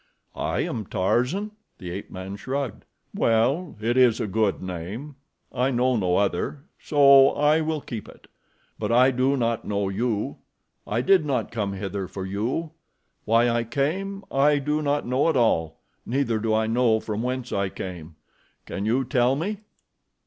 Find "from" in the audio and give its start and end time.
16.99-17.21